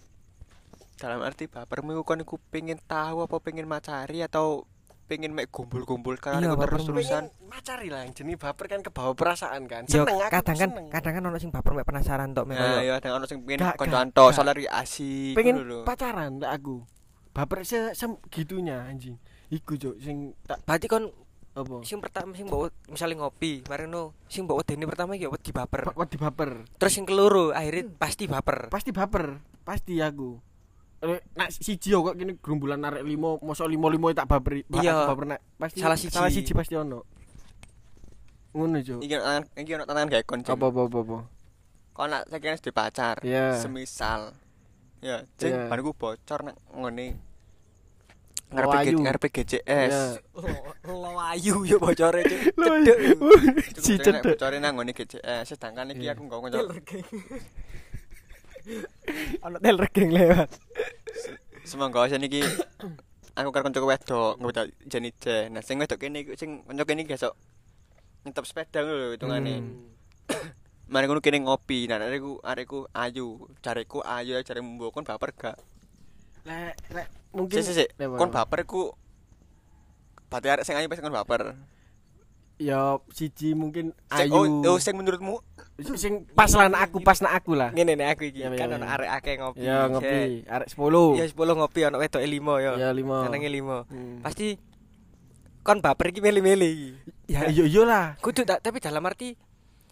[0.94, 4.66] dalam arti bapermu iku kon iku pengen tahu apa pengen macari atau
[5.04, 9.10] pengen mek kumpul-kumpul kan Iya, iku baper terus-terusan Pengen macari lah jenenge baper kan kebawa
[9.12, 9.82] perasaan kan.
[9.84, 10.86] Yo Seneng aku kadang kan seneng.
[10.88, 13.58] kadang kan ono sing baper mek penasaran tok mek nah ya ada ono sing pengen
[13.72, 15.82] koncoan gak, tok salary asik pengen lho.
[15.82, 16.84] pacaran lek aku.
[17.32, 19.16] Baper se sem- gitunya anjing.
[19.48, 21.08] Iku cuk sing tak Berarti kon
[21.58, 21.82] apa?
[21.82, 25.82] sing pertama sing bawa misalnya ngopi, mari no sing bawa wedine pertama iki wedi baper.
[25.84, 26.50] Ba- Wedi baper.
[26.74, 28.68] Terus sing keloro akhirnya pasti baper.
[28.68, 29.42] Pasti baper.
[29.62, 30.38] Pasti aku.
[30.98, 34.62] Lek nak siji yo kok kene gerumbulan arek limo, mosok limo-limo tak baperi.
[34.64, 35.06] ba- Iya.
[35.06, 36.10] Baper nak pasti Salah siji.
[36.12, 37.02] Salah siji pasti ono.
[38.50, 39.00] Ngono cuk.
[39.00, 40.52] iki ono iki ono tantangan gawe kon Cing.
[40.52, 40.98] Apa apa apa.
[41.00, 41.18] apa.
[41.92, 43.58] kon nak saiki wis di pacar Iya.
[43.58, 44.30] semisal
[45.00, 45.66] ya cing Iya.
[45.66, 47.18] banku bocor nak ngene
[48.48, 48.96] ngarepe ayu.
[48.96, 50.02] G- ngarepe GCS Iya.
[50.88, 52.40] Lo ayu yo bocore cuk.
[52.64, 52.98] Cedek.
[53.84, 56.64] Si cedek bocorin nang ngene GCS sedangkan iki aku nggo kanca
[59.44, 60.50] Ono tel regeng lewat.
[61.64, 62.44] Semangga sen iki
[63.38, 65.48] aku karo kanca wedok ngwedok jeni je.
[65.52, 67.36] Nah sing wedok kene iku sing kanca kene iki besok
[68.24, 69.54] nyetop sepeda lho hitungane.
[69.60, 69.88] Hmm.
[70.92, 71.84] Mari ngono kene ngopi.
[71.88, 75.56] Nah areku areku ayu, jareku ayu jare mbok kon baper gak?
[76.48, 77.06] Lek lek
[77.36, 77.92] mungkin sik.
[78.00, 78.96] Lek, Kon baper iku
[80.28, 81.56] Berarti arek sing ayu pasti kon baper.
[82.58, 84.34] Ya siji mungkin ayu.
[84.34, 85.40] Oh, oh sing menurutmu
[85.94, 87.70] sing pas lah nak aku, pas nak aku lah.
[87.72, 88.92] Ngene nek aku iki Ya, kan ya, ono ya.
[88.98, 89.60] arek akeh ngopi.
[89.62, 91.22] Ya ngopi, arek 10.
[91.22, 92.72] Ya 10 ngopi ono wedoke 5 yo.
[92.76, 93.24] Ya 5.
[93.24, 93.88] Senenge 5.
[93.88, 94.16] Hmm.
[94.20, 94.46] Pasti
[95.64, 96.90] kon baper iki mele-mele iki.
[97.30, 98.06] Ya iya iya lah.
[98.20, 99.32] Kudu tak tapi dalam arti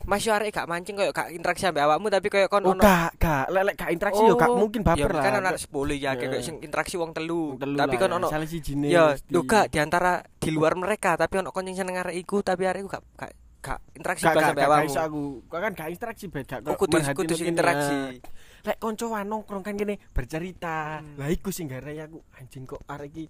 [0.06, 2.80] Mas yo arek gak mancing koyo gak interaksi ambek awakmu tapi koyo kon Oh ono
[2.80, 5.22] gak, gak, lek gak interaksi yo gak Oh, mungkin baper lah.
[5.26, 6.40] Kan arek 10 ya kayak Ya.
[6.40, 7.58] sing interaksi wong telu.
[7.58, 8.94] Telu Tapi kan ono salah siji ne.
[8.94, 9.34] Mesti.
[9.34, 12.62] lho gak di antara di luar mereka tapi ono kon sing seneng arek iku tapi
[12.64, 14.86] arek iku gak gak gak interaksi gak gak sampe gak awakmu.
[14.86, 15.22] iso aku.
[15.50, 17.98] Kan gak interaksi bet gak Oh, kudu kudu interaksi.
[18.62, 21.02] Lek koncoan nongkrong kan kene bercerita.
[21.02, 21.18] Hmm.
[21.18, 23.24] Lah iku sing garai aku anjing kok arek iki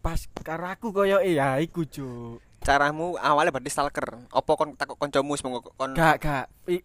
[0.00, 2.40] pas karo aku koyo eh ya iku cuk.
[2.60, 4.28] Caramu awalnya berarti stalker.
[4.28, 6.46] Apa kon takut kancamu wis monggo kon Gak, gak.
[6.68, 6.84] I-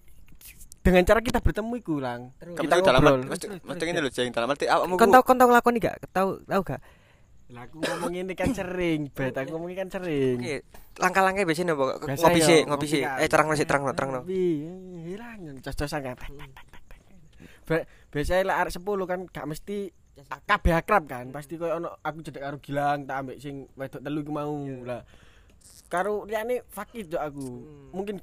[0.86, 2.30] dengan cara kita bertemu iku, Lang.
[2.38, 2.62] Terus.
[2.62, 3.26] Kita dalam ngobrol.
[3.26, 4.30] mesti mesti ngene lho, Jeng.
[4.30, 5.98] Dalam arti awakmu Kon tau kon tau nglakoni gak?
[6.14, 6.78] Tau tau gak?
[7.54, 9.34] Lah aku ngomong ini kan sering, Bet.
[9.34, 10.38] Aku ngomong ini kan sering.
[10.42, 10.66] Oke,
[10.98, 11.74] langkah-langkah biasanya?
[11.74, 13.02] Biasa Ngopi sih, ngopi sih.
[13.02, 14.22] Eh terang sih, terang terang.
[14.22, 15.74] Ngopi, eh, hilang tak.
[17.66, 19.90] Ba- Biasanya lah arek 10 kan gak mesti
[20.46, 21.34] kabeh akrab kan.
[21.34, 24.54] Pasti koyo ono aku jedek karo Gilang tak ambek sing wedok telu iku mau.
[24.86, 25.02] Lah
[25.86, 27.46] karo liyane fakir dok aku.
[27.92, 28.18] Mungkin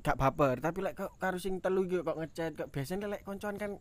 [0.00, 3.56] gak baper, tapi lek kok karo sing telu iki kok ngechat kok biasanya lek koncoan
[3.56, 3.80] kan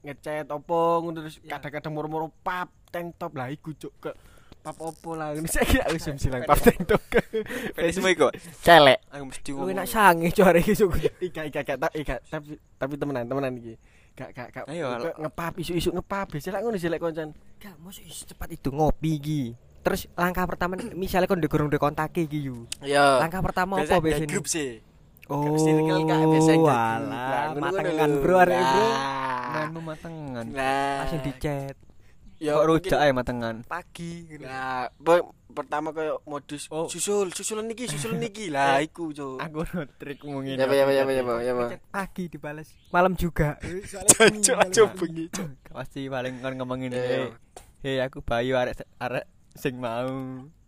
[0.00, 1.54] ngechat opo ngono terus Ya.
[1.54, 4.10] kadang-kadang moro-moro pap tank top lah iku cuk ke
[4.58, 7.02] pap opo lah ngono saya kira aku silang pap tank top
[7.76, 8.32] Fetismu iku.
[8.58, 9.70] celek Aku mesti ngomong.
[9.70, 10.88] enak sange cok arek iso.
[11.28, 13.74] Ika ika ika ta- ika tapi tapi temenan temenan iki.
[14.10, 14.64] Gak gak gak.
[14.66, 17.30] Ayo, ngepap isu-isu ngepap biasa lek ngono sih lek koncan.
[17.56, 19.42] Gak, mosok iso cepat itu ngopi iki.
[19.80, 22.68] Terus langkah pertama misalnya kon ndek kontake iki yo.
[22.84, 23.16] Ya.
[23.16, 24.28] Langkah pertama apa biasanya?
[24.28, 24.84] grup sih.
[25.30, 28.82] Oh, walah, Lah, ngono-ngono matengan bro arek bro.
[28.82, 29.46] Lah.
[29.54, 30.46] Manmu matengan.
[30.50, 31.06] Lah.
[31.06, 31.76] Langsung di chat
[32.40, 33.54] Ya mungkin- rujak ae matengan.
[33.62, 34.42] pagi gitu.
[34.42, 34.90] Nah,
[35.54, 36.88] pertama koyo modus Oh.
[36.88, 38.50] susul, susulan niki, susulan niki.
[38.54, 39.38] Lah iku, Cuk.
[39.38, 40.58] Aku no trik ngomongin.
[40.58, 41.78] Ya ya ya ya ya ya.
[41.92, 42.74] Pagi dibales.
[42.90, 43.54] Malam juga.
[44.98, 45.48] Bengi, Cuk.
[45.70, 47.14] Pasti paling kon ngomongin Ya, hei.
[47.14, 47.26] ya.
[47.80, 50.10] Hei aku Bayu arek arek sing mau.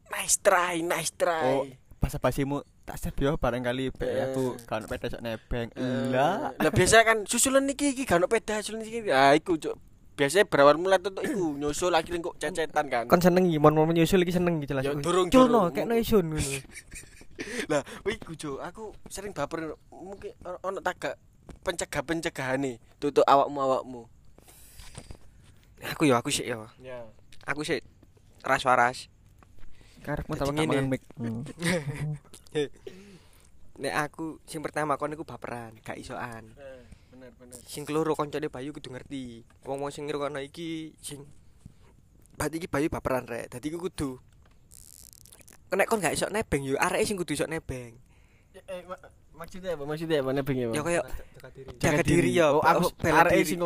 [0.09, 1.47] Nice try, nice try.
[1.47, 1.65] Oh,
[1.97, 4.27] pas basimu tak save yo barangkali be Eh.
[4.27, 5.71] aku kan peda sok nebeng.
[5.73, 6.51] Eh, Lah.
[6.53, 9.07] Lah biasa kan susulan niki iki gak ono peda susulan niki.
[9.09, 9.79] Ah iku cuk.
[10.13, 13.05] Biasanya berawal mulai tuh iku nyusul akhirnya kok cecetan kan.
[13.07, 14.85] Kon seneng iki, mon mon nyusul iki seneng iki jelas.
[14.85, 15.71] Ya, Wih, durung, durung.
[15.71, 16.43] kayak no isun ngono.
[17.73, 21.17] Lah iku cuk, aku sering baper mungkin ono- ono tak gak
[21.65, 24.05] pencegah-pencegahane tutuk awakmu-awakmu.
[25.89, 26.69] Aku yo, aku sih yo.
[26.79, 27.03] Ya.
[27.43, 27.83] Aku sih
[28.43, 29.09] ras-waras.
[30.03, 30.67] Karepmu Jadi tak ngene.
[30.67, 31.03] mangan mic.
[33.83, 36.53] Nek aku sing pertama kon iku baperan, gak isoan.
[37.09, 37.57] Bener bener.
[37.65, 39.47] Sing keloro koncone Bayu kudu ngerti.
[39.65, 41.25] Wong-wong sing ngrungokno iki sing
[42.37, 43.49] Berarti iki Bayu baperan rek.
[43.49, 44.19] Dadi iku kudu
[45.73, 47.97] Nek kon gak iso nebeng yo areke sing kudu iso nebeng.
[48.69, 49.01] Eh ma-
[49.41, 49.89] maksudnya apa?
[49.89, 50.69] Maksudnya apa nebeng ya?
[50.69, 50.85] Ya Bang?
[50.85, 51.01] kaya
[51.81, 52.53] jaga diri ya.
[52.53, 53.49] Oh, aku bela arek diri.
[53.49, 53.59] sing.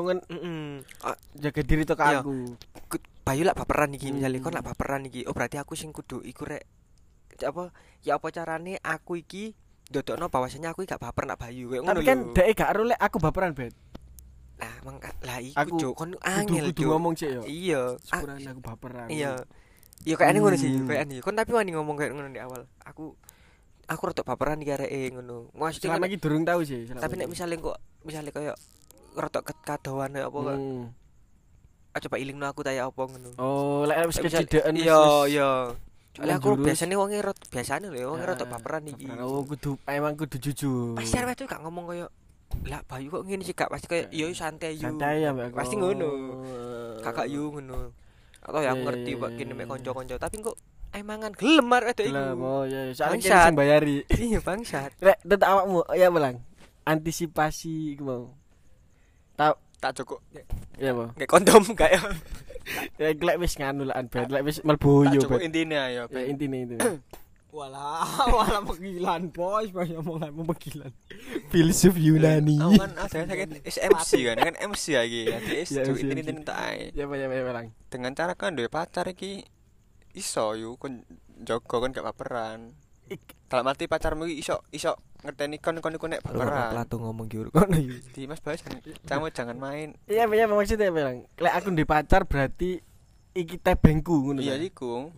[1.03, 2.55] Ah, jaga diri to aku.
[3.27, 4.17] Bayu lak baperan iki, Hmm.
[4.17, 5.27] misalnya kon lak baperan iki.
[5.27, 6.62] Oh berarti aku sing kudu iku rek.
[7.37, 9.53] Apa ya apa carane aku iki
[9.87, 12.33] ndodokno bahwasanya aku gak baper nak Bayu kayak ngono Tapi kan lho.
[12.33, 13.75] dhek gak ero lek aku baperan, Bet.
[14.57, 16.87] Lah mangka lah iku Aku Cuk, kon angel Cuk.
[16.87, 17.43] ngomong sih yo.
[17.45, 17.83] Iya.
[18.09, 19.07] Ah, Sepurane aku baperan.
[19.09, 19.43] Iya.
[20.01, 20.87] Iya kayaknya ngono sih, Hmm.
[20.87, 21.19] kayaknya.
[21.21, 22.62] Kon tapi wani ngomong kayak ngono di awal.
[22.81, 23.19] Aku
[23.85, 25.51] aku rada baperan iki areke ngono.
[25.53, 26.87] Maksudnya Selama kan- iki durung tahu sih.
[26.89, 28.55] tapi nek misalnya kok misalnya koyo
[29.12, 30.57] rada kadoan apa kok.
[31.97, 33.33] Ah, coba ilingno aku ta ya apa ngono.
[33.41, 35.51] Oh, lek wis Iya, wis- iya.
[36.13, 39.05] Soalnya aku biasanya wonge rot biasane lho wonge rada Ah, baperan iki.
[39.17, 40.97] Oh, kudu emang kudu jujur.
[40.97, 42.09] Pasti arep tuh gak ngomong koyo
[42.65, 44.87] lah Bayu kok ngene sih Kak pasti kayak yo santai yo.
[44.87, 46.09] santai ya mbak Pasti ngono.
[47.01, 47.93] Kakak yo ngono.
[48.41, 49.73] Atau ya aku Iya, ngerti iya, Pak iya, kene mek iya.
[49.73, 50.57] kanca-kanca tapi kok
[50.95, 52.17] emangan gelem arek wedok iku.
[52.39, 52.93] Oh iya, iya.
[52.95, 53.97] soalnya kene sing bayari.
[54.31, 54.91] Iya bangsat.
[54.97, 56.37] Rek, tetep awakmu ya belang.
[56.87, 58.25] Antisipasi iku mau.
[59.35, 60.21] Tau Tak cukup.
[60.81, 61.12] ya mau.
[61.17, 62.01] Kayak kondom gak ya.
[62.99, 66.03] Ya lek wis nganu lah bet, lek wis mlebu Tak yo cukup intinya ya.
[66.11, 66.83] Ya intine intine.
[67.57, 68.05] Walah,
[68.37, 70.93] walah panggilan bos, banyak omongan panggilan.
[71.49, 72.61] Filsuf Yunani.
[72.61, 75.25] Aku kan ada saya kan is MC kan, kan MC lagi.
[75.25, 75.41] Ya,
[75.89, 76.21] cukup MC.
[76.21, 76.93] intinya tak.
[76.93, 77.73] Ya apa ya apa ya.
[77.89, 79.49] Dengan cara kan duwe pacar iki
[80.12, 81.09] iso yo kon
[81.41, 82.77] jogo kan gak baperan.
[83.47, 86.75] Dalam arti pacarmu iso iso ngerteni kon kon iku nek baperan.
[86.75, 87.95] Plato ngomong gitu kono yo.
[88.11, 89.88] Di Mas Bayu jangan kamu jangan main.
[90.11, 91.27] Iya apa ya apa maksudnya belang.
[91.38, 92.83] Lek aku ndek pacar berarti
[93.35, 94.42] iki tebengku ngono.
[94.42, 95.11] Iya iku.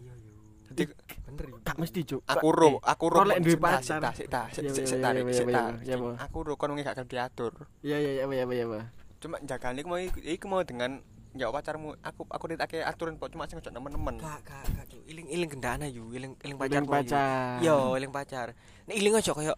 [0.68, 0.92] Jadi
[1.28, 1.56] Bener yo.
[1.64, 2.20] Gak mesti cuk.
[2.24, 3.24] aku ro, aku ro.
[3.24, 4.00] Lek duwe tak, pacar.
[4.16, 5.80] sik, tak, sik, Iya, sik, iya, sik, iya, tarik, iya, sik, iya, tarik.
[5.84, 6.12] iya, iya.
[6.24, 7.52] Aku ro kon gak akan diatur.
[7.84, 8.78] Iya iya iya apa ya apa ya apa.
[9.18, 10.90] Cuma jagane iku mau iku mau dengan
[11.38, 14.18] ya pacarmu aku aku ditake aturan kok cuma sing ojo nemen-nemen.
[14.18, 14.98] Gak gak gak Cuk.
[15.08, 16.82] iling-iling gendaan ayu, iling iling pacar.
[16.84, 17.58] Pacar pacar.
[17.64, 18.48] Yo, iling pacar.
[18.84, 19.54] Nek iling aja koyo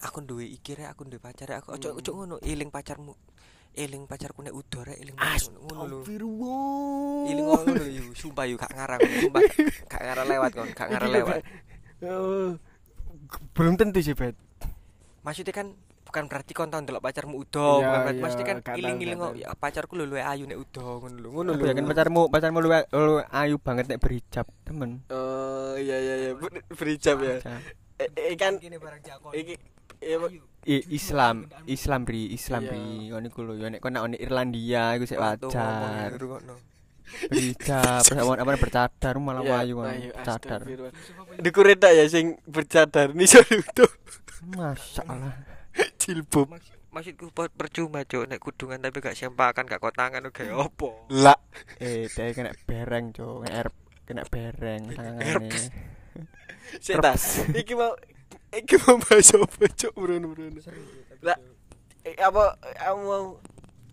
[0.00, 3.16] aku duwe iki rek, aku duwe pacar aku ojo ojo ngono, iling pacarmu.
[3.70, 5.98] Iling pacarku nek udo rek, iling ngono lho.
[6.02, 7.30] Astagfirullah.
[7.32, 9.40] Iling ngono lho yo, sumpah yo gak ngarang, sumpah
[9.88, 11.40] gak ngarang lewat kon, gak ngarang lewat.
[12.00, 12.56] Oh,
[13.56, 14.36] belum tentu sih bet.
[15.20, 15.76] Maksudnya kan
[16.10, 19.48] bukan berarti kon tau ndelok pacarmu udo, Iya, bukan berarti maksudnya kan iling-iling kok ya
[19.54, 21.28] pacarku lho luwe ayu nek udo ngono lho.
[21.30, 21.64] Ngono lho.
[21.70, 25.06] yakin pacarmu pacarmu lu lu ayu banget nek berhijab, temen.
[25.14, 27.38] Oh iya iya iya Ber- berijab ya.
[28.02, 29.54] Eh, eh, kan iki
[30.02, 30.30] iya, Pak.
[30.66, 32.72] I, Islam, Islam ri, Islam Iya.
[32.74, 32.84] ri.
[33.14, 36.10] Ngono iku lho, ya nek kon nak ono Irlandia iku sik wajar.
[37.10, 40.92] berhijab terus awan awan bercadar malah Ya, wayu kan ayo, cadar astagfirullah.
[41.42, 43.90] Dukur tak ya sing bercadar ni utuh
[44.54, 45.34] masalah
[46.00, 46.46] jilbab.
[46.58, 48.26] Maksud- maksudku per- percuma cuk.
[48.26, 51.38] Nek kudungan tapi gak sempakan gak kotangan oke opo Lah,
[51.82, 53.68] eh dia kena bereng cok kena air
[54.06, 55.48] kena bereng tangane
[56.84, 57.14] sik ta.
[57.54, 57.94] Iki mau
[58.50, 59.92] iki mau bahas apa cuk?
[59.94, 60.58] Urun-urun.
[61.22, 61.38] Lah,
[62.02, 63.24] eh, apa kamu mau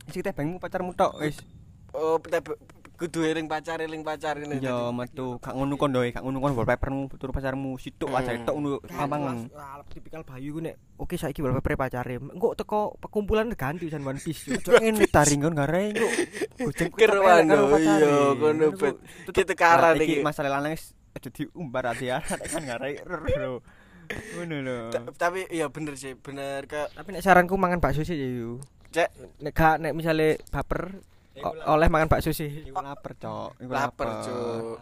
[0.10, 1.38] sing tebengmu pacarmu tok wis.
[1.94, 2.54] Oh tapi
[2.98, 4.58] kudu eling pacar eling pacar ngene.
[4.58, 5.38] yo metu.
[5.38, 7.78] Gak ngono kon doe gak ngono kon wallpapermu turu pacarmu.
[7.78, 8.18] Situk Hmm.
[8.18, 12.18] aja tok ngono pampangan Lah, tipikal Bayu ku nek oke saiki wallpaper pacare.
[12.18, 16.10] Engko teko perkumpulan ganti san One Piece cok ngene taringon gare yo
[16.60, 18.96] gojeng Keruan lho, iya, kono bet.
[19.30, 22.18] Kita karan iki masalah lanang wis aja diumbar ati ya.
[22.52, 22.98] Kan gare
[23.38, 23.62] lho.
[24.34, 24.78] Ngono lho.
[24.90, 28.58] Ta- Tapi iya bener sih, bener ke tapi nek saranku mangan bakso sih ya yu
[28.90, 29.14] cek.
[29.38, 30.98] Nek gak nek misale baper
[31.40, 34.78] oleh mangan bakso sih iku lapar cok iku lapar cuk.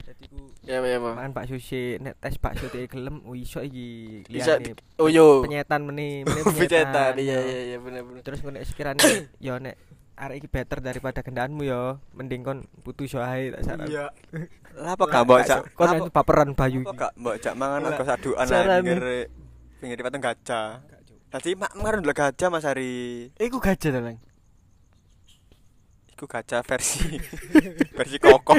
[0.00, 1.12] jadi ku Ya ya, Pak.
[1.14, 5.40] mangan bakso sih nek tes bakso teh gelem oh iso iki liyane Oh yo.
[5.40, 7.40] penyetan meni meni Pencetan, iya yo.
[7.42, 8.20] iya iya bener bener.
[8.20, 9.00] terus nek sekiranya
[9.40, 9.76] yo nek
[10.14, 14.06] arek iki better daripada kendaanmu yo mending kon putus wae tak saran Iya.
[14.78, 15.60] Lah apa gak mbok cak?
[15.72, 19.00] kon itu baperan Bayu iki gak mbok cak mangan agak sadukan lah pinggir
[19.78, 20.82] pinggir patung gajah.
[21.28, 23.28] Tadi mak dulu gajah Mas Ari.
[23.36, 24.16] Iku gajah ta, Lang.
[26.18, 27.14] Iku gajah versi
[27.98, 28.58] versi koko.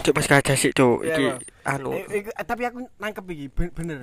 [0.00, 1.28] cuk pas gajah sih cuk iki
[1.62, 1.92] anu
[2.40, 4.00] tapi aku nangkep iki ben- bener.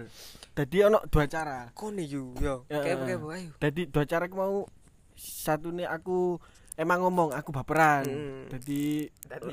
[0.52, 1.70] Dadi ono dua cara.
[1.72, 3.06] kone yu yo Ya, kayak eh.
[3.08, 4.66] kayak ayo Dadi dua cara aku mau
[5.14, 6.38] satu nih aku
[6.74, 8.06] emang ngomong aku baperan.
[8.06, 8.46] Hmm.
[8.48, 9.10] Jadi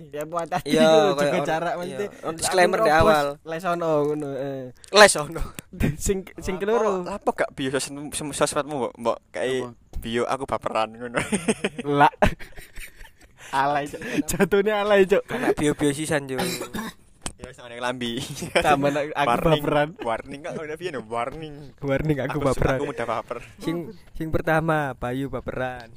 [0.09, 1.81] ya buat tadi itu juga cara.
[2.23, 3.41] On disclaimer di awal.
[3.43, 4.29] Les ono ngono.
[4.35, 4.73] eh.
[4.73, 5.41] les ono
[5.97, 7.01] Sing sing keloro.
[7.03, 7.89] Lah apa gak bio sos-
[8.35, 9.73] sosmedmu mbok mbok kayak?
[10.05, 11.17] Bio aku baperan ngono.
[11.83, 12.13] Lah.
[13.51, 14.01] alay Cuk.
[14.27, 16.43] jatuhnya alay cok anak bio-bio sisan cuk
[17.35, 18.19] Ya wis nang lambi.
[18.57, 19.53] tambah nak- aku Warning.
[19.59, 21.55] baperan Warning kan udah piye no warning.
[21.79, 23.39] warning aku Aku baperan Aku mudah baper.
[23.59, 23.77] sing
[24.13, 25.89] sing pertama Bayu baperan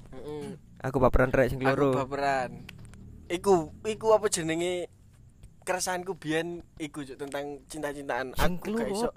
[0.78, 2.62] aku baperan rek sing aku loro baperan
[3.28, 4.86] iku iku apa jenenge
[5.68, 9.10] keresahanku biyen iku Cuk, tentang cinta-cintaan aku gak loro iso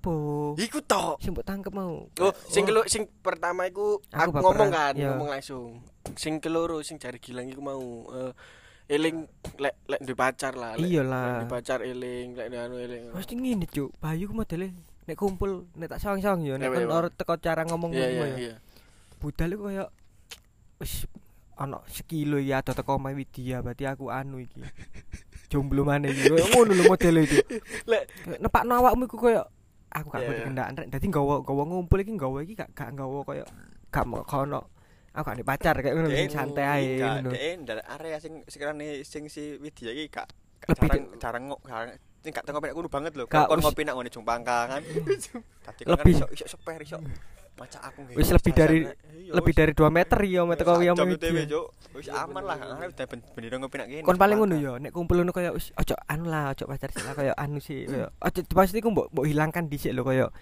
[0.59, 4.71] iku tok sing mbok tangkep mau Oh, sing kelo sing pertama iku Aku aku, ngomong
[4.75, 5.15] kan, iya.
[5.15, 5.79] ngomong langsung.
[6.19, 8.35] Sing keloro sing jari gilang iku mau eh,
[8.91, 9.31] eling
[9.63, 10.75] lek lek duwe pacar lah.
[10.75, 11.47] Iya lah.
[11.47, 13.15] duwe pacar eling, lek anu eling.
[13.15, 14.75] Mesti ngene cuk Bayu ku modele
[15.11, 18.27] nek kumpul nek tak sawang-sawang yo nek kon ora teko cara ngomong ngono iya yo
[18.39, 18.55] iya.
[19.19, 19.87] budal iku koyo
[20.79, 21.11] wis
[21.59, 24.63] ana sekilo ya ada teko omahe Widya berarti aku anu iki
[25.51, 27.43] jomblo maneh iki ngono lho modele itu
[27.91, 28.03] Lek
[28.39, 29.43] nepakno awakmu iku koyo
[29.91, 30.47] aku gak iya.
[30.47, 33.45] kendaan rek dadi nggawa nggawa ngumpul iki nggawa iki gak gak nggawa koyo
[33.91, 34.71] gak kono
[35.11, 39.59] aku gak pacar kayak ngono santai ae ngono Dek ndak area sing sekirane sing si
[39.59, 40.31] Widya iki gak
[40.79, 41.61] jarang jarang ngok
[42.21, 43.25] sing gak teko nek banget lho.
[43.25, 44.83] Kon wis- ngopi nak ngene Jungpangka kan.
[45.65, 47.01] Dadi kan iso iso seper iso.
[47.61, 48.17] Maca aku nggih.
[48.17, 48.89] Wis lebih dari-
[49.31, 51.23] lebih dari 2 meter yo met teko Sak yang jam Widya.
[51.23, 51.67] dhewe, Cuk.
[51.93, 54.03] Wis aman lah, karena udah ben bener ngopi nak kene.
[54.03, 57.13] kon paling ngono yo nek kumpul ngono koyo wis ojo anu lah ojo pacar lah
[57.13, 57.85] koyo anu sih
[58.27, 60.33] ojo pasti ku mbok mbok hilangkan dhisik lho koyo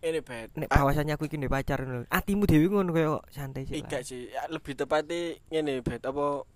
[0.00, 0.48] ini bad.
[0.54, 3.98] nek Ah, bahwasannya aku iki ndek pacar ngono atimu dhewe ngono koyo santai sih Iga
[3.98, 6.46] lah sih, ya, lebih tepatnya ngene bad apa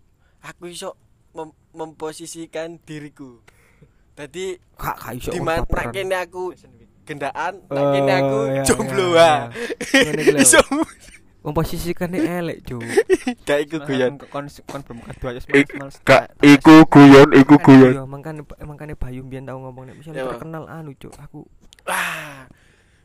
[0.42, 0.94] aku iso
[1.33, 3.42] mem- memposisikan diriku.
[4.12, 6.50] Tadi gak gak iso di mana kene aku
[7.09, 9.33] gendaan, nak Oh, kene aku iya, jomblo iya, wae.
[9.81, 10.01] iya.
[10.05, 10.40] Ngene iki lho.
[10.44, 10.61] Iso
[11.38, 12.83] Memposisikan elek, Cuk.
[13.49, 14.21] gak iku guyon.
[14.29, 15.97] Kon kon bermuka dua Ik- males.
[16.03, 17.92] Gak iku guyon, iku guyon.
[17.94, 20.31] Iya, mangkane mangkane Bayu mbiyen tau ngomong nek misalnya Iya.
[20.37, 21.14] terkenal anu, Cuk.
[21.16, 21.49] Aku
[21.88, 22.44] Ah,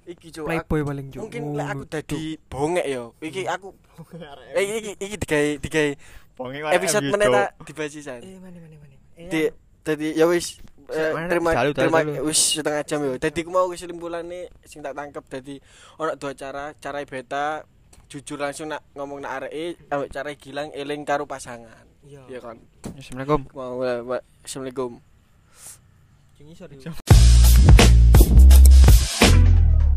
[0.03, 0.43] iki cuk.
[0.43, 1.21] aku- playboy paling, Cuk.
[1.23, 3.15] Mungkin lek aku dadi bongek yo.
[3.23, 3.67] Iki aku
[4.51, 5.91] eh iki iki digawe digawe
[6.33, 8.19] Bonge episode meneh tak dibahas sisan.
[8.19, 8.97] Eh, mana mana mana.
[9.29, 9.53] Di
[9.85, 10.57] dadi ya wis
[10.91, 13.13] eh, terima Salut, terima wis setengah jam yo.
[13.15, 15.55] Dadi ku mau kesimpulane sing tak tangkep dadi
[16.01, 17.63] ono dua cara, cara beta
[18.11, 21.85] jujur langsung nak ngomong nak areke ambek cara gilang eling karo pasangan.
[22.03, 22.39] Iya.
[22.43, 22.59] Kan.
[22.99, 23.41] Assalamualaikum.
[23.55, 23.79] Mau
[24.43, 24.91] Assalamualaikum.
[26.35, 26.91] Sing isor iki.